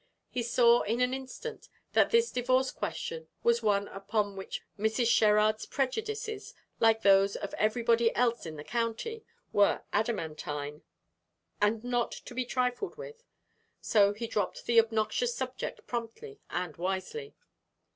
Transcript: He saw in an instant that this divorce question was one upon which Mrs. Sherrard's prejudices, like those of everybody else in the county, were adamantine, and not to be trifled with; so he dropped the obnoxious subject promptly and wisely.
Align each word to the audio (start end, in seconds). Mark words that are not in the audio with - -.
He 0.31 0.41
saw 0.41 0.81
in 0.81 0.99
an 0.99 1.13
instant 1.13 1.69
that 1.93 2.09
this 2.09 2.31
divorce 2.31 2.71
question 2.71 3.27
was 3.43 3.61
one 3.61 3.87
upon 3.89 4.35
which 4.35 4.63
Mrs. 4.75 5.05
Sherrard's 5.05 5.67
prejudices, 5.67 6.55
like 6.79 7.03
those 7.03 7.35
of 7.35 7.53
everybody 7.53 8.09
else 8.15 8.47
in 8.47 8.55
the 8.55 8.63
county, 8.63 9.23
were 9.53 9.83
adamantine, 9.93 10.81
and 11.61 11.83
not 11.83 12.11
to 12.13 12.33
be 12.33 12.45
trifled 12.45 12.97
with; 12.97 13.23
so 13.79 14.11
he 14.11 14.25
dropped 14.25 14.65
the 14.65 14.79
obnoxious 14.79 15.35
subject 15.35 15.85
promptly 15.85 16.39
and 16.49 16.77
wisely. 16.77 17.35